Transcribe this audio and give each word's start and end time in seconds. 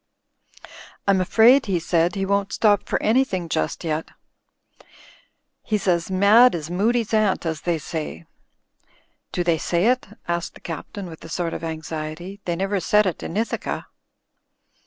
"I'm 1.07 1.21
afraid," 1.21 1.67
he 1.67 1.77
said, 1.79 2.15
"he 2.15 2.25
won't 2.25 2.51
stop 2.51 2.89
for 2.89 2.99
anything 3.03 3.47
just 3.47 3.83
yet. 3.83 4.09
He's 5.61 5.87
as 5.87 6.09
mad 6.09 6.55
as 6.55 6.71
Moody's 6.71 7.13
aunt, 7.13 7.45
as 7.45 7.61
they 7.61 7.77
say." 7.77 8.25
"Do 9.31 9.43
they 9.43 9.59
say 9.59 9.85
it?" 9.89 10.07
asked 10.27 10.55
the 10.55 10.59
Captain, 10.59 11.05
with 11.05 11.23
a 11.23 11.29
sort 11.29 11.53
of 11.53 11.63
anxiety. 11.63 12.41
"They 12.45 12.55
never 12.55 12.79
said 12.79 13.05
it 13.05 13.21
in 13.21 13.37
Ithaca." 13.37 13.85